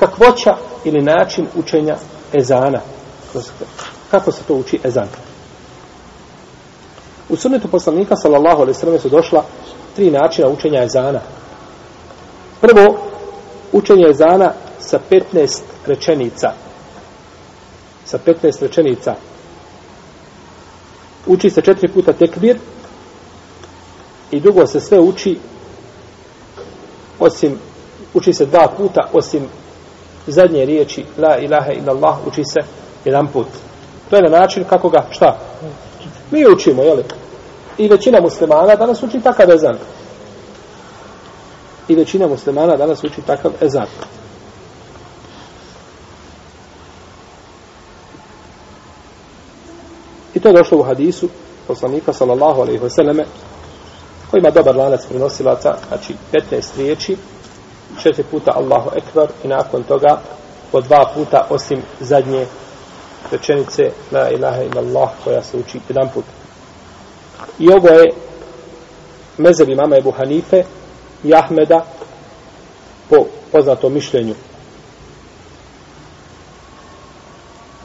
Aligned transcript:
kakvoća 0.00 0.56
ili 0.84 1.02
način 1.02 1.46
učenja 1.56 1.96
ezana. 2.32 2.80
Kako 4.10 4.32
se 4.32 4.42
to 4.48 4.54
uči 4.54 4.80
ezan? 4.84 5.08
U 7.28 7.36
sunnetu 7.36 7.68
poslanika, 7.68 8.16
sallallahu 8.16 8.60
alaihi 8.62 8.78
sallam, 8.78 8.98
su 8.98 9.08
došla 9.08 9.44
tri 9.96 10.10
načina 10.10 10.48
učenja 10.48 10.82
ezana. 10.82 11.20
Prvo, 12.60 12.98
učenje 13.72 14.08
ezana 14.10 14.52
sa 14.78 14.98
15 15.10 15.60
rečenica. 15.86 16.52
Sa 18.04 18.18
15 18.26 18.62
rečenica. 18.62 19.14
Uči 21.26 21.50
se 21.50 21.62
četiri 21.62 21.88
puta 21.88 22.12
tekbir 22.12 22.58
i 24.30 24.40
drugo 24.40 24.66
se 24.66 24.80
sve 24.80 25.00
uči 25.00 25.38
osim 27.18 27.58
uči 28.14 28.32
se 28.32 28.46
dva 28.46 28.68
puta 28.76 29.08
osim 29.12 29.48
zadnje 30.26 30.64
riječi 30.64 31.04
la 31.18 31.36
ilaha 31.36 31.72
illallah 31.72 32.26
uči 32.26 32.44
se 32.44 32.60
jedan 33.04 33.26
put. 33.26 33.46
To 34.10 34.16
je 34.16 34.22
na 34.22 34.38
način 34.38 34.64
kako 34.64 34.88
ga, 34.88 35.06
šta? 35.10 35.38
Mi 36.30 36.46
učimo, 36.52 36.82
jel? 36.82 36.98
I 37.78 37.88
većina 37.88 38.20
muslimana 38.20 38.76
danas 38.76 39.02
uči 39.02 39.20
takav 39.20 39.50
ezan. 39.50 39.76
I 41.88 41.94
većina 41.94 42.26
muslimana 42.26 42.76
danas 42.76 43.04
uči 43.04 43.22
takav 43.26 43.52
ezan. 43.60 43.86
I 50.34 50.40
to 50.40 50.48
je 50.48 50.54
došlo 50.54 50.78
u 50.78 50.82
hadisu 50.82 51.28
poslanika 51.66 52.12
sallallahu 52.12 52.60
alaihi 52.60 52.80
wa 52.80 52.88
sallame 52.88 53.24
koji 54.30 54.40
ima 54.40 54.50
dobar 54.50 54.76
lanac 54.76 55.06
prenosilaca, 55.08 55.74
znači 55.88 56.14
15 56.32 56.78
riječi, 56.78 57.16
četiri 58.02 58.24
puta 58.30 58.52
Allahu 58.54 58.90
Ekber 58.96 59.28
i 59.44 59.48
nakon 59.48 59.82
toga 59.82 60.20
po 60.72 60.80
dva 60.80 61.10
puta 61.14 61.46
osim 61.50 61.82
zadnje 62.00 62.46
rečenice 63.30 63.90
La 64.12 64.30
ilaha 64.30 64.62
illallah 64.62 65.10
koja 65.24 65.42
se 65.42 65.56
uči 65.56 65.80
jedan 65.88 66.08
put. 66.14 66.24
I 67.58 67.68
ovo 67.68 67.88
je 67.88 68.12
mezebi 69.38 69.74
mama 69.74 69.96
Ebu 69.96 70.10
Hanife 70.10 70.64
i 71.24 71.34
Ahmeda 71.34 71.86
po 73.10 73.16
poznatom 73.52 73.92
mišljenju. 73.92 74.34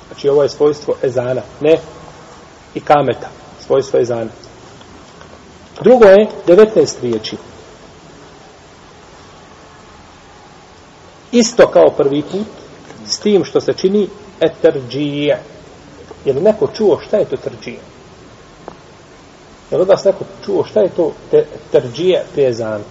Znači 0.08 0.30
ovo 0.30 0.44
je 0.44 0.50
svojstvo 0.50 0.96
ezana, 1.04 1.42
ne 1.62 1.78
i 2.74 2.80
kameta, 2.80 3.30
svojstvo 3.66 4.00
ezana. 4.00 4.32
Drugo 5.82 6.06
je 6.06 6.28
19 6.48 7.02
riječi. 7.02 7.38
Isto 11.32 11.68
kao 11.68 11.90
prvi 11.90 12.22
put, 12.22 12.48
s 13.08 13.20
tim 13.20 13.46
što 13.46 13.62
se 13.62 13.74
čini 13.74 14.08
eterđije. 14.40 15.42
Je 16.26 16.34
li 16.34 16.42
neko 16.42 16.68
čuo 16.78 17.00
šta 17.00 17.18
je 17.18 17.26
to 17.26 17.36
eterđije? 17.36 17.80
Je 19.72 19.78
li 19.78 19.82
od 19.82 19.88
vas 19.88 20.04
neko 20.04 20.26
čuo 20.46 20.64
šta 20.64 20.80
je 20.80 20.90
to 20.90 21.14
eterđije 21.32 22.26
pezan? 22.36 22.82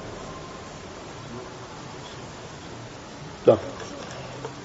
Dobro. 3.46 3.64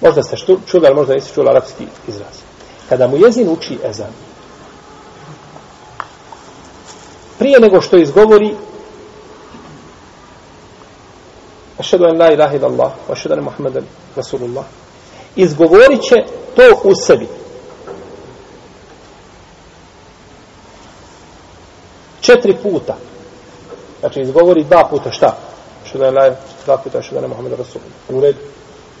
Možda 0.00 0.22
ste 0.22 0.36
čuli, 0.66 0.86
ali 0.86 0.94
možda 0.94 1.14
nisi 1.14 1.34
čuli 1.34 1.48
arapski 1.48 1.84
izraz. 2.08 2.36
Kada 2.88 3.08
mu 3.08 3.16
jezin 3.16 3.48
uči 3.48 3.78
ezan, 3.84 4.12
prije 7.38 7.60
nego 7.60 7.80
što 7.80 7.96
izgovori 7.96 8.54
ašhedu 11.86 12.04
en 12.04 12.18
la 12.18 12.32
ilaha 12.32 12.56
illallah, 12.56 12.92
wa 13.08 13.12
ašhedu 13.12 13.34
en 13.34 13.44
Muhammeden 13.44 13.84
Rasulullah. 14.16 14.64
Izgovorit 15.36 16.02
će 16.02 16.16
to 16.56 16.80
u 16.84 16.94
sebi. 16.94 17.28
Četiri 22.20 22.56
puta. 22.62 22.96
Znači 24.00 24.20
izgovori 24.20 24.64
dva 24.64 24.88
puta 24.90 25.12
šta? 25.12 25.36
Ašhedu 25.84 26.04
en 26.04 26.14
la 26.14 26.34
dva 26.64 26.76
puta 26.76 26.98
ašhedu 26.98 27.24
en 27.24 27.28
Muhammeden 27.28 27.58
Rasulullah. 27.58 27.94
U 28.08 28.20
redu. 28.20 28.38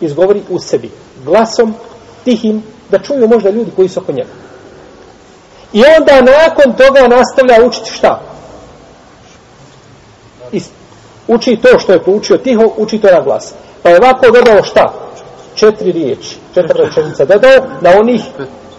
Izgovori 0.00 0.42
u 0.50 0.58
sebi. 0.58 0.90
Glasom 1.24 1.74
tihim 2.24 2.62
da 2.90 2.98
čuju 2.98 3.28
možda 3.28 3.50
ljudi 3.50 3.70
koji 3.76 3.88
su 3.88 4.00
oko 4.00 4.12
njega. 4.12 4.30
I 5.72 5.82
onda 5.98 6.20
nakon 6.20 6.72
toga 6.72 7.08
nastavlja 7.08 7.66
učiti 7.66 7.90
šta? 7.90 8.20
I 10.52 10.60
uči 11.28 11.56
to 11.56 11.78
što 11.78 11.92
je 11.92 12.02
poučio 12.02 12.36
tiho, 12.36 12.72
uči 12.76 12.98
to 12.98 13.08
na 13.10 13.20
glas. 13.20 13.54
Pa 13.82 13.90
je 13.90 13.96
ovako 13.96 14.26
dodao 14.30 14.62
šta? 14.62 14.92
Četiri 15.54 15.92
riječi, 15.92 16.36
četiri 16.54 16.84
rečenica 16.84 17.24
dodao 17.24 17.58
na 17.80 17.90
onih 18.00 18.22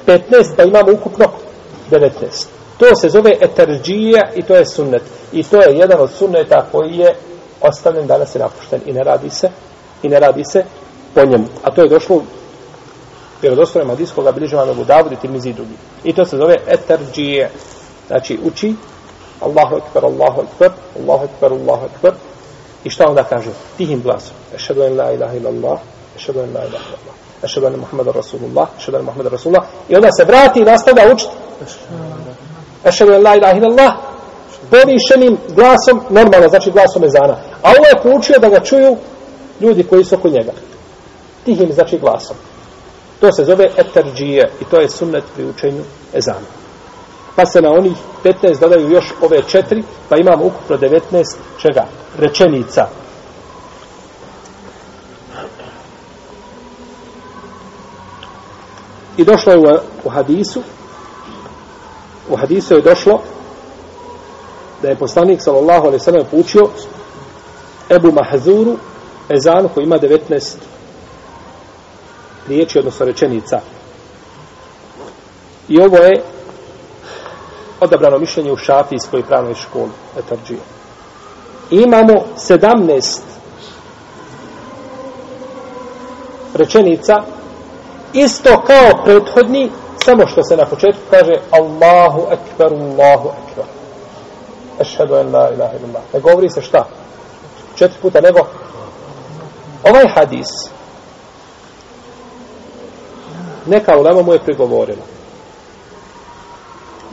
15, 0.08 0.19
pa 0.57 0.63
imamo 0.63 0.94
ukupno 0.94 1.25
19. 1.91 2.09
To 2.78 2.96
se 2.96 3.09
zove 3.09 3.31
eterđija 3.41 4.22
i 4.36 4.41
to 4.41 4.56
je 4.56 4.66
sunnet. 4.66 5.02
I 5.31 5.44
to 5.44 5.62
je 5.62 5.78
jedan 5.78 6.02
od 6.02 6.12
sunneta 6.12 6.66
koji 6.72 6.97
je 6.97 7.16
ostavljen 7.62 8.07
danas 8.07 8.36
je 8.36 8.40
napušten 8.40 8.81
i 8.86 8.94
ne 8.94 9.03
radi 9.03 9.30
se 9.30 9.50
i 10.03 10.09
ne 10.09 10.19
radi 10.19 10.44
se 10.44 10.63
po 11.16 11.25
njemu. 11.25 11.46
A 11.63 11.72
to 11.72 11.81
je 11.81 11.90
došlo 11.90 12.22
vjerodostojnom 13.41 13.90
hadijskog 13.90 14.24
ga 14.24 14.31
u 14.31 14.84
vam 14.84 15.13
i 15.13 15.16
Tirmizi 15.16 15.53
drugi. 15.53 15.74
I 16.03 16.13
to 16.13 16.25
se 16.25 16.38
zove 16.38 16.56
eterđije. 16.68 17.50
Znači 18.07 18.40
uči 18.44 18.75
Allahu 19.41 19.75
ekber, 19.75 20.06
Allahu 20.06 20.41
ekber, 20.41 20.72
Allahu 21.00 21.25
ekber, 21.25 21.52
Allahu 21.52 21.86
ekber. 21.86 22.13
I 22.88 22.90
šta 22.90 23.09
onda 23.09 23.24
kaže? 23.24 23.50
Tihim 23.78 24.02
glasom. 24.02 24.36
Ešhedu 24.56 24.84
en 24.84 24.98
la 24.98 25.12
ilaha 25.12 25.36
ila 25.36 25.50
Allah, 25.50 25.80
ešhedu 26.16 26.40
en 26.40 26.53
la 26.53 26.59
ilaha 26.59 26.86
ila 26.90 26.98
Allah. 27.02 27.16
Ešhedu 27.44 27.68
en 27.68 27.80
Muhammad 27.80 28.08
Rasulullah, 28.16 28.68
ešhedu 28.80 28.98
en 28.98 29.06
Muhammad 29.06 29.28
Rasulullah. 29.28 29.64
I 29.90 29.96
onda 29.96 30.12
se 30.12 30.25
vrati 30.25 30.59
i 30.59 30.64
nastavlja 30.64 31.14
učiti. 31.14 31.31
Ešhedu 32.86 33.14
en 33.14 33.24
la 33.24 33.36
ilaha 33.36 33.58
ila 33.58 33.68
Allah. 33.68 33.94
Povišenim 34.70 35.38
glasom, 35.56 36.02
normalno, 36.09 36.50
znači 36.50 36.72
glasom 36.72 37.03
ezana. 37.03 37.36
A 37.62 37.70
ovo 37.70 37.86
je 37.88 38.02
poučio 38.03 38.40
da 38.40 38.50
ga 38.50 38.59
čuju 38.59 38.98
ljudi 39.62 39.84
koji 39.84 40.04
su 40.04 40.16
oko 40.16 40.30
njega. 40.30 40.52
Tihim, 41.46 41.72
znači 41.74 41.98
glasom. 41.98 42.36
To 43.19 43.31
se 43.31 43.46
zove 43.46 43.69
etarđije 43.78 44.52
i 44.62 44.66
to 44.66 44.80
je 44.80 44.90
sunnet 44.90 45.24
pri 45.36 45.46
učenju 45.46 45.84
ezana. 46.14 46.56
Pa 47.38 47.46
se 47.46 47.62
na 47.62 47.72
onih 47.72 47.98
15 48.24 48.59
dodaju 48.59 48.90
još 48.90 49.14
ove 49.22 49.42
četiri, 49.48 49.84
pa 50.09 50.18
imamo 50.18 50.46
ukupno 50.46 50.78
19 50.78 51.36
čega? 51.58 51.86
Rečenica. 52.18 52.88
I 59.18 59.25
došlo 59.25 59.53
je 59.53 59.59
u, 59.59 59.64
u 60.03 60.09
hadisu, 60.09 60.62
u 62.30 62.36
hadisu 62.36 62.74
je 62.74 62.81
došlo 62.81 63.22
da 64.81 64.90
je 64.90 64.96
poslanik 64.96 65.42
sallallahu 65.42 65.81
alejhi 65.81 65.98
ve 65.98 66.04
sellem 66.04 66.25
poučio 66.31 66.69
Ebu 67.90 68.12
Mahzuru 68.12 68.78
ezan 69.30 69.69
koji 69.74 69.84
ima 69.84 70.00
19 70.00 70.56
riječi, 72.48 72.80
odnosno 72.80 73.06
rečenica. 73.06 73.59
I 75.68 75.80
ovo 75.81 75.98
je 75.98 76.37
odabrano 77.80 78.18
mišljenje 78.18 78.52
u 78.52 78.58
šafijskoj 78.58 79.24
pravnoj 79.24 79.54
školi, 79.54 79.92
etarđije. 80.20 80.60
Imamo 81.70 82.14
17 82.38 83.20
rečenica, 86.54 87.24
isto 88.14 88.62
kao 88.68 89.04
prethodni, 89.04 89.72
samo 90.06 90.28
što 90.28 90.44
se 90.44 90.58
na 90.58 90.66
početku 90.66 91.02
kaže 91.10 91.34
Allahu 91.52 92.22
ekber, 92.32 92.74
Allahu 92.74 93.30
ekber. 93.30 93.66
Ešhedu 94.80 95.16
en 95.16 95.34
la 95.34 95.50
ilaha 95.54 95.74
illallah. 95.78 96.04
Ne 96.14 96.20
govori 96.20 96.50
se 96.50 96.62
šta? 96.62 96.88
Četiri 97.76 98.02
puta, 98.02 98.22
nego 98.22 98.40
ovaj 99.84 100.08
hadis, 100.16 100.48
neka 103.66 103.98
ulema 103.98 104.22
mu 104.22 104.34
je 104.34 104.40
prigovorila 104.40 105.17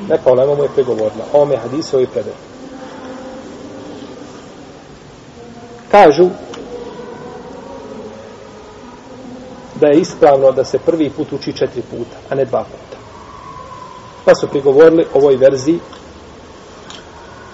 Neka 0.08 0.30
olema 0.30 0.54
mu 0.54 0.62
je 0.62 0.68
pregovorila. 0.68 1.24
Ovo 1.32 1.44
me 1.44 1.56
hadise 1.56 2.02
i 2.02 2.06
predaj. 2.06 2.32
Kažu 5.90 6.28
da 9.74 9.86
je 9.86 10.00
ispravno 10.00 10.52
da 10.52 10.64
se 10.64 10.78
prvi 10.78 11.10
put 11.10 11.32
uči 11.32 11.52
četiri 11.52 11.82
puta, 11.82 12.16
a 12.30 12.34
ne 12.34 12.44
dva 12.44 12.64
puta. 12.64 12.96
Pa 14.24 14.34
su 14.34 14.48
prigovorili 14.48 15.06
ovoj 15.14 15.36
verziji 15.36 15.80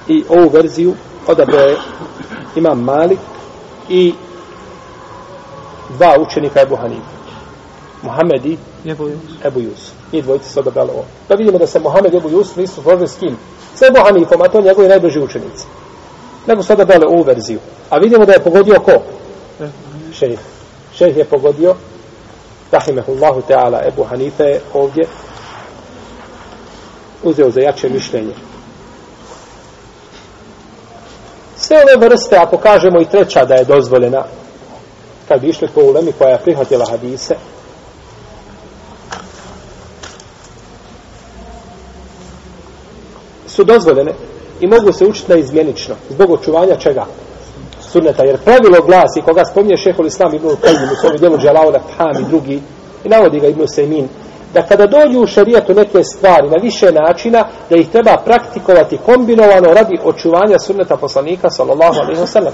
i 0.08 0.25
ovu 0.28 0.48
verziju 0.48 0.94
odabrao 1.26 1.66
je 1.69 1.76
imam 2.56 2.84
Malik 2.84 3.19
i 3.88 4.14
dva 5.88 6.16
učenika 6.20 6.60
Ebu 6.60 6.76
Hanifa. 6.76 7.19
Muhammed 8.02 8.47
i 8.47 8.58
Ebu 8.87 9.05
Yusuf. 9.05 9.44
Ebu 9.44 9.61
Yusuf. 9.61 9.93
I 10.12 10.23
dvojice 10.23 10.49
su 10.49 10.61
odabrali 10.61 10.91
ovo. 10.91 11.05
Da 11.29 11.35
vidimo 11.35 11.58
da 11.58 11.67
se 11.67 11.81
Muhammed 11.81 12.14
i 12.14 12.17
Ebu 12.17 12.29
Yusuf 12.29 12.56
nisu 12.56 12.82
složili 12.82 13.08
s 13.08 13.17
kim? 13.17 13.37
S 13.75 13.82
Ebu 13.82 13.99
Hanifom, 14.05 14.43
a 14.43 14.49
to 14.49 14.61
njegovi 14.61 14.88
najbliži 14.88 15.20
učenici. 15.20 15.67
Nego 16.47 16.62
su 16.62 16.73
odabrali 16.73 17.05
ovu 17.06 17.23
verziju. 17.23 17.58
A 17.91 17.99
vidimo 17.99 18.25
da 18.25 18.32
je 18.32 18.44
pogodio 18.44 18.81
ko? 18.81 18.93
Šejh. 20.12 20.38
Šejh 20.94 21.17
je 21.17 21.25
pogodio 21.25 21.75
rahimehullahu 22.70 23.43
ta'ala, 23.49 23.88
Ebu 23.88 24.05
Hanife 24.05 24.44
je 24.44 24.61
ovdje 24.75 25.05
uzeo 27.23 27.50
za 27.50 27.61
jače 27.61 27.88
mišljenje. 27.88 28.35
Sve 31.56 31.76
ove 31.76 32.08
vrste, 32.08 32.37
ako 32.37 32.56
kažemo 32.56 33.00
i 33.00 33.05
treća 33.05 33.44
da 33.44 33.55
je 33.55 33.64
dozvoljena, 33.64 34.25
kad 35.29 35.41
bi 35.41 35.49
išli 35.49 35.69
po 35.75 35.81
ulemi 35.81 36.12
koja 36.12 36.31
je 36.31 36.38
prihvatila 36.38 36.87
hadise, 36.91 37.35
su 43.50 43.64
dozvoljene 43.64 44.12
i 44.61 44.67
mogu 44.67 44.93
se 44.93 45.05
učiti 45.06 45.32
na 45.32 45.38
izmjenično, 45.38 45.94
zbog 46.11 46.31
očuvanja 46.31 46.76
čega? 46.76 47.06
Sunneta, 47.81 48.25
jer 48.25 48.38
pravilo 48.38 48.82
glasi, 48.87 49.23
koga 49.25 49.44
spominje 49.44 49.76
šehol 49.76 50.06
Islam 50.06 50.35
Ibn 50.35 50.47
Qajim 50.47 50.93
u 50.93 50.97
svom 51.00 51.17
djelu 51.17 51.38
Džalaula 51.38 51.81
Pham 51.97 52.23
i 52.23 52.29
drugi, 52.29 52.61
i 53.05 53.08
navodi 53.08 53.41
ga 53.41 53.47
Ibn 53.47 53.69
Sejmin, 53.69 54.08
da 54.55 54.62
kada 54.62 54.87
dođu 54.87 55.20
u 55.20 55.26
šarijetu 55.26 55.75
neke 55.75 56.05
stvari 56.05 56.49
na 56.49 56.56
više 56.62 56.93
načina, 56.93 57.44
da 57.70 57.76
ih 57.76 57.88
treba 57.88 58.17
praktikovati 58.25 58.99
kombinovano 59.06 59.75
radi 59.75 59.99
očuvanja 60.05 60.58
sunneta 60.58 60.96
poslanika, 60.96 61.50
sallallahu 61.50 62.00
alaihi 62.00 62.20
wa 62.20 62.26
sallam. 62.26 62.53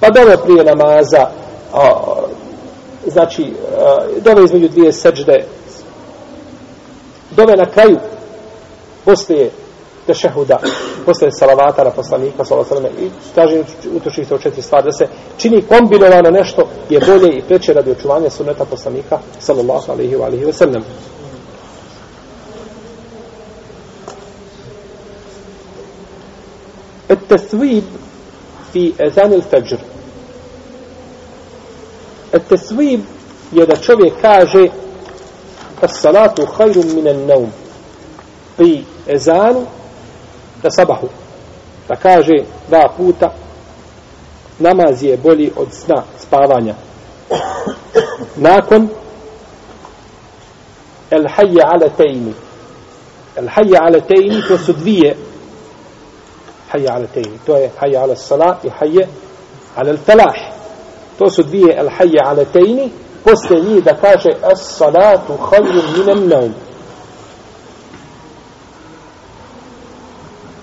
Pa 0.00 0.10
dove 0.10 0.36
prije 0.36 0.64
namaza, 0.64 1.26
a, 1.74 1.90
znači, 3.06 3.52
a, 3.78 3.96
dove 4.20 4.44
između 4.44 4.68
dvije 4.68 4.92
seđde, 4.92 5.44
dove 7.30 7.56
na 7.56 7.66
kraju, 7.66 7.98
poslije 9.04 9.50
tešehuda, 10.07 10.59
posle 11.05 11.31
salavata 11.31 11.83
na 11.83 11.91
poslanika, 11.91 12.45
sallallahu 12.45 12.75
alejhi 12.75 12.93
ve 12.93 12.99
sellem 12.99 13.07
i 13.07 13.11
kaže 13.35 13.63
utoči 13.95 14.25
se 14.25 14.35
o 14.35 14.37
četiri 14.37 14.61
stvari, 14.61 14.85
da 14.85 14.91
se 14.91 15.07
čini 15.37 15.61
kombinovano 15.61 16.29
nešto 16.29 16.67
je 16.89 16.99
bolje 16.99 17.37
i 17.37 17.41
preče 17.41 17.73
radi 17.73 17.91
očuvanja 17.91 18.29
sunneta 18.29 18.65
poslanika, 18.65 19.19
sallallahu 19.39 19.91
alejhi 19.91 20.45
ve 20.45 20.53
sellem. 20.53 20.83
التثويب 27.09 27.83
في 28.73 28.93
أذان 29.01 29.33
الفجر 29.33 29.79
التثويب 32.33 33.01
يدا 33.53 33.75
čovjek 33.75 34.13
kaže 34.21 34.69
الصلاة 35.83 36.35
خير 36.57 36.77
من 36.77 37.07
النوم 37.07 37.51
pri 38.57 38.83
ezanu 39.07 39.65
na 40.64 40.70
sabahu 40.70 41.08
da 41.88 41.96
kaže 41.96 42.44
dva 42.68 42.88
puta 42.96 43.32
namaz 44.58 45.02
je 45.02 45.16
bolji 45.16 45.52
od 45.56 45.68
sna 45.72 46.02
spavanja 46.18 46.74
nakon 48.36 48.88
el 51.10 51.26
hajje 51.36 51.62
ala 51.62 51.88
tejni 51.96 52.34
el 53.36 53.48
hajje 53.48 53.78
ala 53.80 54.00
tejni 54.00 54.42
to 54.48 54.58
su 54.58 54.72
dvije 54.72 55.16
hajje 56.70 56.88
ala 56.88 57.06
tejni 57.06 57.38
to 57.46 57.56
je 57.56 57.70
hajje 57.80 57.98
ala 57.98 58.16
salat 58.16 58.64
i 58.64 58.68
hajje 58.68 59.08
ala 59.76 59.90
el 59.90 59.98
falah 59.98 60.34
to 61.18 61.30
su 61.30 61.42
dvije 61.42 61.74
el 61.76 61.88
hajje 61.88 62.20
ala 62.24 62.44
tejni 62.44 62.90
posle 63.24 63.60
njih 63.60 63.84
da 63.84 63.94
kaže 63.94 64.30
as 64.42 64.76
salatu 64.78 65.32
hajru 65.50 65.82
minem 65.96 66.28
naum 66.28 66.54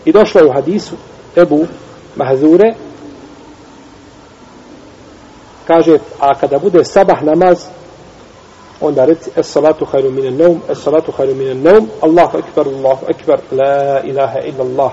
I 0.06 0.12
došlo 0.12 0.42
je 0.42 0.48
u 0.48 0.54
hadisu 0.54 0.96
Ebu 1.36 1.66
Mahzure. 2.16 2.74
Kaže, 5.68 5.98
a 6.20 6.36
kada 6.36 6.60
bude 6.60 6.86
sabah 6.86 7.24
namaz 7.24 7.66
onda 8.82 9.06
reci 9.06 9.30
es 9.36 9.48
salatu 9.48 9.86
hajru 9.86 10.12
minen 10.12 10.38
naum 10.38 10.62
es 10.70 10.78
salatu 10.84 11.12
hajru 11.12 11.36
minen 11.36 11.64
naum 11.64 11.90
Allahu 12.02 12.38
ekber, 12.38 12.68
Allahu 12.68 13.06
ekber 13.10 13.40
la 13.52 14.02
ilaha 14.04 14.40
illa 14.40 14.64
Allah 14.64 14.92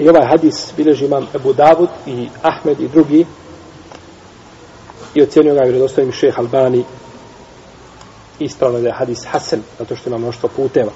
i 0.00 0.08
ovaj 0.08 0.26
hadis 0.26 0.72
bileži 0.76 1.04
imam 1.04 1.26
Ebu 1.34 1.52
Davud 1.52 1.88
i 2.06 2.28
Ahmed 2.42 2.80
i 2.80 2.88
drugi. 2.88 3.26
I 5.14 5.22
ocjenio 5.22 5.54
ga 5.54 5.60
vjerodostojnim 5.64 6.12
šeh 6.12 6.38
Albani. 6.38 6.84
Ispravno 8.38 8.80
da 8.80 8.88
je 8.88 8.94
hadis 8.94 9.24
Hasan 9.26 9.60
zato 9.78 9.96
što 9.96 10.10
ima 10.10 10.18
mnoštvo 10.18 10.48
puteva. 10.56 10.90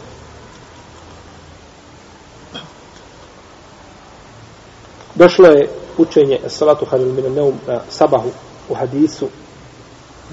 Došlo 5.14 5.46
je 5.46 5.68
učenje 5.98 6.40
salatu 6.46 6.84
halil 6.84 7.12
min 7.12 7.34
neum 7.34 7.54
na 7.66 7.80
sabahu 7.88 8.30
u 8.68 8.74
hadisu 8.74 9.28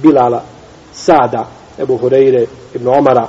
Bilala, 0.02 0.44
Sada, 0.94 1.48
Ebu 1.80 1.98
Hureyre, 1.98 2.46
Ibn 2.74 2.88
Omara, 2.88 3.28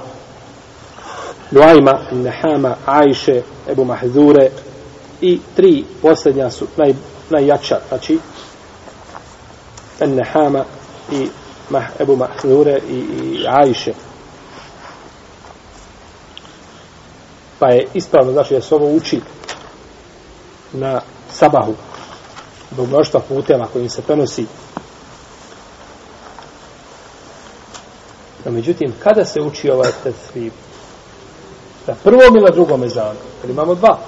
Nuajma, 1.50 1.98
Nehama, 2.12 2.76
Ajše, 2.86 3.42
Ebu 3.68 3.84
Mahzure 3.84 4.50
i 5.20 5.40
tri 5.56 5.84
posljednja 6.02 6.50
su 6.50 6.66
naj, 6.76 6.94
najjača, 7.30 7.80
znači 7.88 8.18
Nehama 10.00 10.64
i 11.12 11.28
Mah, 11.70 11.84
Ebu 12.00 12.16
Mahzure 12.16 12.78
i, 12.90 12.94
i 12.94 13.46
Ajše. 13.48 13.92
Pa 17.58 17.68
je 17.68 17.86
ispravno, 17.94 18.32
znači 18.32 18.54
da 18.54 18.60
se 18.60 18.74
ovo 18.74 18.86
uči 18.86 19.20
na 20.72 21.00
sabahu. 21.32 21.74
Zbog 22.72 22.88
mnoštva 22.88 23.20
puteva 23.20 23.66
kojim 23.72 23.88
se 23.88 24.02
prenosi. 24.02 24.46
No 28.44 28.50
međutim 28.50 28.94
kada 29.02 29.24
se 29.24 29.40
uči 29.40 29.70
ovaj 29.70 29.90
tesvib 30.02 30.52
na 31.86 31.94
prvom 31.94 32.36
ili 32.36 32.44
na 32.44 32.50
drugom 32.50 32.84
ezanu? 32.84 33.18
Jer 33.42 33.50
imamo 33.50 33.74
dva. 33.74 33.98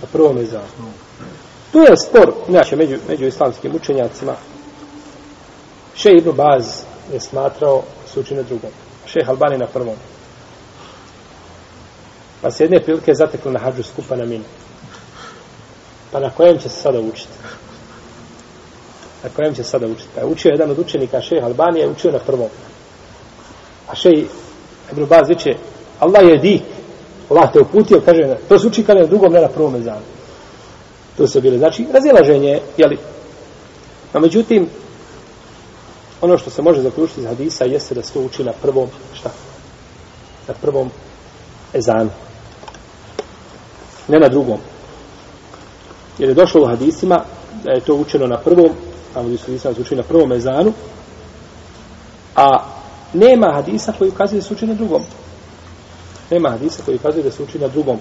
Na 0.00 0.06
prvom 0.12 0.38
ezanu. 0.38 0.92
Tu 1.72 1.78
je 1.78 1.96
spor 1.96 2.32
inače 2.48 2.76
među, 2.76 2.96
među 3.08 3.26
islamskim 3.26 3.74
učenjacima. 3.74 4.34
Še 5.94 6.10
Ibn 6.10 6.32
Baz 6.36 6.82
je 7.12 7.20
smatrao 7.20 7.82
se 8.12 8.20
uči 8.20 8.34
na 8.34 8.42
drugom 8.42 8.70
še 9.08 9.24
Albani 9.24 9.58
na 9.58 9.66
prvom. 9.66 9.96
Pa 12.42 12.50
se 12.50 12.64
jedne 12.64 12.80
prilike 12.84 13.14
zatekli 13.14 13.52
na 13.52 13.60
hađu 13.60 13.82
skupa 13.82 14.16
na 14.16 14.24
minu. 14.24 14.44
Pa 16.12 16.20
na 16.20 16.30
kojem 16.30 16.58
će 16.58 16.68
se 16.68 16.80
sada 16.80 17.00
učiti? 17.00 17.38
Na 19.24 19.30
kojem 19.36 19.54
će 19.54 19.62
se 19.62 19.70
sada 19.70 19.86
učiti? 19.86 20.08
Pa 20.14 20.20
je 20.20 20.26
učio 20.26 20.50
jedan 20.50 20.70
od 20.70 20.78
učenika 20.78 21.20
šeha 21.20 21.46
Albanije, 21.46 21.88
učio 21.88 22.12
na 22.12 22.18
prvom. 22.18 22.48
A 23.88 23.94
šeha 23.94 24.26
Ibn 24.92 25.06
Baz 25.06 25.28
viće, 25.28 25.50
Allah 25.98 26.22
je 26.28 26.38
dik, 26.38 26.62
Allah 27.30 27.52
te 27.52 27.60
uputio, 27.60 28.00
kaže, 28.04 28.36
to 28.48 28.58
se 28.58 28.66
uči 28.66 28.84
kada 28.84 29.00
na 29.00 29.06
drugom, 29.06 29.32
ne 29.32 29.40
na 29.40 29.48
prvom 29.48 29.72
mezanu. 29.72 30.00
To 31.16 31.26
se 31.26 31.40
bile, 31.40 31.58
znači, 31.58 31.86
razilaženje, 31.92 32.60
jeli? 32.76 32.98
A 34.12 34.18
međutim, 34.18 34.68
ono 36.20 36.38
što 36.38 36.50
se 36.50 36.62
može 36.62 36.82
zaključiti 36.82 37.20
iz 37.20 37.26
hadisa 37.26 37.64
jeste 37.64 37.94
da 37.94 38.02
se 38.02 38.12
to 38.12 38.20
uči 38.20 38.44
na 38.44 38.52
prvom, 38.52 38.88
šta? 39.14 39.30
Na 40.48 40.54
prvom 40.54 40.90
ezanu. 41.74 42.10
Ne 44.08 44.18
na 44.18 44.28
drugom. 44.28 44.58
Jer 46.18 46.28
je 46.28 46.34
došlo 46.34 46.62
u 46.62 46.66
hadisima 46.66 47.24
da 47.64 47.72
je 47.72 47.80
to 47.80 47.94
učeno 47.94 48.26
na 48.26 48.36
prvom, 48.36 48.70
a 49.14 49.20
ovdje 49.20 49.38
su 49.38 49.44
hadisima 49.44 49.74
da 49.96 49.96
na 49.96 50.02
prvom 50.02 50.28
mezanu, 50.28 50.72
a 52.36 52.64
nema 53.12 53.52
hadisa 53.54 53.92
koji 53.98 54.10
ukazuje 54.10 54.40
da 54.40 54.46
se 54.46 54.54
uči 54.54 54.66
na 54.66 54.74
drugom. 54.74 55.02
Nema 56.30 56.50
hadisa 56.50 56.82
koji 56.84 56.96
ukazuje 56.96 57.22
da 57.22 57.30
se 57.30 57.42
uči 57.42 57.58
na 57.58 57.68
drugom. 57.68 57.98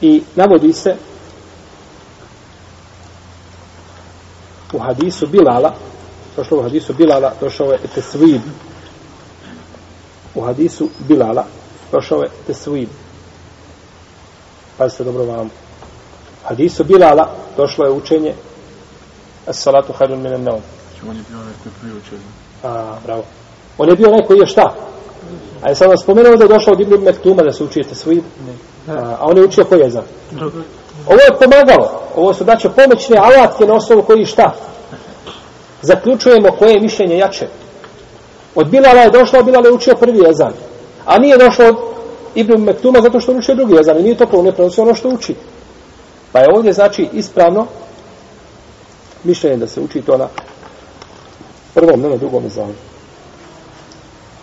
I 0.00 0.22
navodi 0.34 0.72
se 0.72 0.96
u 4.72 4.78
hadisu 4.78 5.26
Bilala, 5.26 5.74
došlo 6.36 6.58
u 6.58 6.62
hadisu 6.62 6.94
Bilala, 6.94 7.32
došao 7.40 7.72
je 7.72 7.78
Tesvib. 7.94 8.40
U 10.34 10.40
hadisu 10.40 10.88
Bilala, 11.08 11.46
došao 11.92 12.22
je 12.22 12.30
Tesvib 12.46 12.88
pazite 14.82 15.04
dobro 15.04 15.24
vam. 15.24 15.50
Hadisu 16.44 16.84
Bilala 16.84 17.28
došlo 17.56 17.84
je 17.84 17.92
učenje 17.92 18.34
as-salatu 19.46 19.92
hayrun 19.98 20.16
min 20.16 20.32
an-nawm. 20.34 20.60
On 21.08 21.16
je 21.16 21.22
bio 21.28 21.38
onaj 21.40 21.52
koji 21.62 21.72
prije 21.80 21.94
učenje. 21.94 22.28
A, 22.64 22.96
bravo. 23.04 23.22
On 23.78 23.88
je 23.88 23.96
bio 23.96 24.08
onaj 24.08 24.26
koji 24.26 24.38
je 24.38 24.46
šta? 24.46 24.74
A 25.62 25.68
je 25.68 25.74
sada 25.74 25.96
spomenuo 25.96 26.36
da 26.36 26.44
je 26.44 26.48
došao 26.48 26.72
od 26.72 26.80
Ibn 26.80 27.04
Mektuma 27.04 27.42
da 27.42 27.52
se 27.52 27.64
učijete 27.64 27.94
svi. 27.94 28.22
A, 28.88 28.92
a 28.92 29.26
on 29.26 29.36
je 29.36 29.44
učio 29.44 29.64
koji 29.64 29.80
je 29.80 29.90
za? 29.90 30.02
Ovo 31.06 31.20
je 31.20 31.38
pomagalo. 31.40 32.02
Ovo 32.16 32.34
su 32.34 32.44
daće 32.44 32.68
pomoćne 32.68 33.16
alatke 33.16 33.66
na 33.66 33.74
osnovu 33.74 34.02
koji 34.02 34.26
šta? 34.26 34.54
Zaključujemo 35.82 36.48
koje 36.58 36.74
je 36.74 36.80
mišljenje 36.80 37.18
jače. 37.18 37.48
Od 38.54 38.68
Bilala 38.68 39.00
je 39.00 39.10
došlo, 39.10 39.42
Bilala 39.42 39.66
je 39.66 39.72
učio 39.72 39.94
prvi 39.94 40.18
jezan. 40.18 40.52
A 41.06 41.18
nije 41.18 41.38
došlo 41.38 41.66
od 41.66 41.76
Ibn 42.34 42.62
Mektuma 42.62 43.00
zato 43.00 43.20
što 43.20 43.32
uči 43.32 43.54
drugi 43.54 43.74
jezan 43.74 43.98
i 43.98 44.02
nije 44.02 44.16
to 44.16 44.26
prvo 44.26 44.42
ne 44.42 44.52
prenosi 44.52 44.80
ono 44.80 44.94
što 44.94 45.08
uči. 45.08 45.34
Pa 46.32 46.38
je 46.38 46.54
ovdje 46.54 46.72
znači 46.72 47.08
ispravno 47.12 47.66
mišljenje 49.24 49.56
da 49.56 49.66
se 49.66 49.80
uči 49.80 50.02
to 50.02 50.16
na 50.16 50.28
prvom, 51.74 52.00
ne 52.00 52.08
na 52.08 52.16
drugom 52.16 52.44
jezanu. 52.44 52.74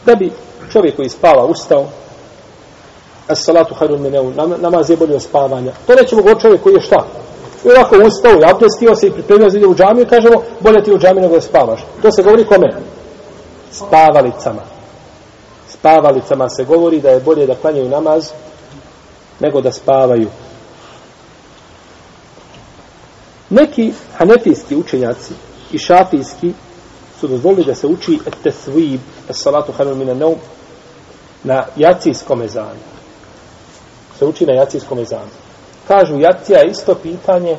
Da 0.05 0.15
bi 0.15 0.31
čovjek 0.72 0.96
koji 0.96 1.10
spava 1.10 1.46
ustao, 1.46 1.86
as 3.27 3.43
salatu 3.46 3.75
hayrun 3.75 4.00
mineu, 4.00 4.31
namaz 4.58 4.89
je 4.89 4.98
bolje 4.98 5.15
od 5.15 5.22
spavanja. 5.22 5.72
To 5.88 5.96
nećemo 5.96 6.22
govoriti 6.22 6.41
čovjek 6.41 6.62
koji 6.62 6.74
je 6.74 6.81
šta? 6.81 7.05
I 7.65 7.69
ovako 7.69 7.96
ustao 8.08 8.31
i 8.31 8.46
abdestio 8.46 8.96
se 8.96 9.08
i 9.08 9.12
pripremio 9.12 9.50
za 9.50 9.58
ide 9.58 9.67
u 9.67 9.75
džamiju 9.75 10.05
i 10.05 10.10
kažemo 10.10 10.41
bolje 10.60 10.84
ti 10.84 10.93
u 10.93 11.00
džamiju 11.00 11.22
nego 11.22 11.36
da 11.36 11.41
spavaš. 11.41 11.79
To 12.01 12.12
se 12.12 12.24
govori 12.24 12.46
kome? 12.46 12.67
Spavalicama. 13.72 14.78
Spavalicama 15.79 16.50
se 16.50 16.63
govori 16.63 17.01
da 17.01 17.09
je 17.09 17.19
bolje 17.19 17.48
da 17.48 17.55
klanjaju 17.55 17.89
namaz 17.89 18.31
nego 19.39 19.62
da 19.62 19.71
spavaju. 19.71 20.29
Neki 23.50 23.93
hanefijski 24.17 24.75
učenjaci 24.75 25.33
i 25.71 25.77
šafijski 25.77 26.53
su 27.19 27.27
dozvolili 27.27 27.65
da 27.65 27.75
se 27.75 27.88
uči 27.88 28.19
tesvib, 28.43 29.00
salatu 29.29 29.71
hanu 29.71 29.95
mina 29.95 30.13
neum, 30.13 30.36
na 31.43 31.65
jacijskom 31.75 32.41
ezanu 32.41 32.79
se 34.19 34.25
uči 34.25 34.45
na 34.45 34.53
jacijskom 34.53 35.00
ezanu. 35.00 35.31
Kažu, 35.88 36.19
jacija 36.19 36.59
je 36.59 36.71
isto 36.71 36.95
pitanje 36.95 37.57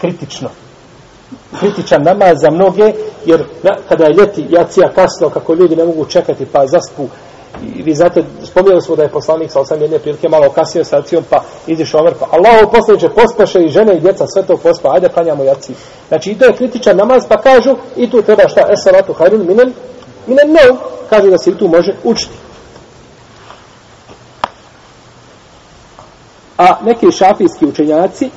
kritično. 0.00 0.50
Kritičan 1.60 2.02
namaz 2.02 2.36
za 2.40 2.50
mnoge, 2.50 2.92
jer 3.26 3.44
na, 3.62 3.70
kada 3.88 4.04
je 4.04 4.14
ljeti 4.14 4.46
jacija 4.50 4.92
kasno, 4.94 5.30
kako 5.30 5.54
ljudi 5.54 5.76
ne 5.76 5.84
mogu 5.84 6.04
čekati, 6.04 6.46
pa 6.46 6.66
zaspu, 6.66 7.08
i 7.76 7.82
vi 7.82 7.94
znate, 7.94 8.24
spominjali 8.44 8.82
smo 8.82 8.96
da 8.96 9.02
je 9.02 9.08
poslanik 9.08 9.52
sa 9.52 9.60
osam 9.60 9.82
jedne 9.82 9.98
prilike 9.98 10.28
malo 10.28 10.50
kasnije 10.50 10.84
sa 10.84 10.96
jacijom, 10.96 11.24
pa 11.30 11.42
iziš 11.66 11.94
Omer, 11.94 12.14
pa 12.20 12.26
Allah 12.30 12.68
poslaniče 12.72 13.08
pospaše 13.08 13.58
i 13.64 13.68
žene 13.68 13.96
i 13.96 14.00
djeca, 14.00 14.26
sve 14.26 14.42
to 14.42 14.56
pospa, 14.56 14.92
ajde 14.92 15.08
klanjamo 15.08 15.44
jaci. 15.44 15.72
Znači, 16.08 16.30
i 16.30 16.38
to 16.38 16.44
je 16.44 16.56
kritičan 16.56 16.96
namaz, 16.96 17.22
pa 17.28 17.40
kažu, 17.40 17.76
i 17.96 18.10
tu 18.10 18.22
treba 18.22 18.48
šta, 18.48 18.66
esalatu 18.72 19.12
hajrun 19.12 19.46
minen, 19.46 19.72
minen 20.26 20.52
no, 20.52 20.78
kažu 21.10 21.30
da 21.30 21.38
se 21.38 21.50
i 21.50 21.58
tu 21.58 21.68
može 21.68 21.94
učiti. 22.04 22.34
A 26.58 26.84
neki 26.84 27.12
šafijski 27.12 27.66
učenjaci 27.66 28.30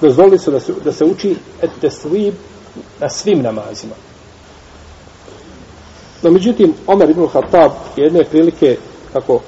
dozvolili 0.00 0.38
su 0.38 0.50
da 0.50 0.60
se, 0.60 0.72
da 0.84 0.92
se 0.92 1.04
uči 1.04 1.36
tesvib 1.80 2.34
na 3.00 3.08
svim 3.08 3.42
namazima. 3.42 3.94
No, 6.22 6.30
međutim, 6.30 6.74
Omer 6.86 7.10
ibn 7.10 7.26
Khattab 7.28 7.70
je 7.96 8.04
jedne 8.04 8.24
prilike, 8.24 8.76
kako 9.12 9.40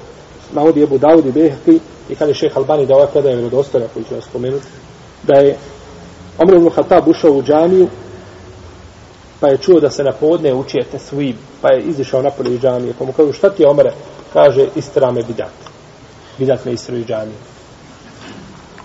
navodi 0.53 0.83
Ebu 0.83 0.97
Dawud 0.97 1.27
i 1.27 1.31
Behti, 1.31 1.79
i 2.09 2.15
kada 2.15 2.31
je 2.31 2.35
šeh 2.35 2.57
Albani 2.57 2.85
da 2.85 2.95
ovaj 2.95 3.07
predaj 3.07 3.35
vjerodostojna, 3.35 3.87
koji 3.93 4.05
ću 4.05 4.13
vam 4.13 4.21
spomenuti, 4.21 4.65
da 5.23 5.39
je 5.39 5.57
Omer 6.37 6.55
ibn 6.55 6.69
Khattab 6.69 7.07
ušao 7.07 7.31
u 7.31 7.43
džamiju, 7.43 7.87
pa 9.39 9.47
je 9.47 9.57
čuo 9.57 9.79
da 9.79 9.89
se 9.89 10.03
na 10.03 10.11
podne 10.11 10.53
uči 10.53 10.77
tesvib, 10.91 11.35
pa 11.61 11.73
je 11.73 11.81
izišao 11.81 12.21
napolje 12.21 12.53
iz 12.53 12.61
džamije, 12.61 12.93
pa 12.99 13.05
mu 13.05 13.11
kažu, 13.13 13.33
šta 13.33 13.49
ti 13.49 13.63
je 13.63 13.69
Omere? 13.69 13.93
Kaže, 14.33 14.67
istrame 14.75 15.23
bidat. 15.23 15.53
Bidat 16.37 16.65
me 16.65 16.73
istra 16.73 16.95
iz 16.95 17.05
džamije. 17.05 17.37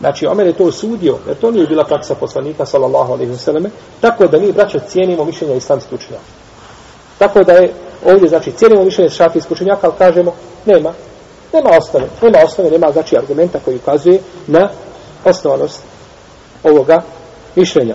Znači, 0.00 0.26
Omer 0.26 0.46
je 0.46 0.52
to 0.52 0.64
osudio, 0.64 1.18
jer 1.26 1.36
to 1.36 1.50
nije 1.50 1.66
bila 1.66 1.84
praksa 1.84 2.14
poslanika, 2.14 2.66
sallallahu 2.66 3.12
alaihi 3.12 3.32
wa 3.32 3.36
sallam, 3.36 3.64
tako 4.00 4.26
da 4.26 4.38
mi, 4.38 4.52
braćo, 4.52 4.78
cijenimo 4.88 5.24
mišljenja 5.24 5.54
islamskih 5.54 5.92
učenjaka. 5.92 6.43
Tako 7.18 7.44
da 7.44 7.52
je 7.52 7.72
ovdje, 8.04 8.28
znači, 8.28 8.52
cijelimo 8.52 8.84
mišljenje 8.84 9.10
šafijskih 9.10 9.52
učenjaka, 9.52 9.86
ali 9.86 9.98
kažemo, 9.98 10.34
nema, 10.66 10.92
nema 11.52 11.70
osnove, 11.78 12.06
nema 12.22 12.38
osnove, 12.44 12.70
nema, 12.70 12.92
znači, 12.92 13.16
argumenta 13.16 13.58
koji 13.64 13.76
ukazuje 13.76 14.20
na 14.46 14.68
osnovanost 15.24 15.82
ovoga 16.64 17.02
mišljenja. 17.56 17.94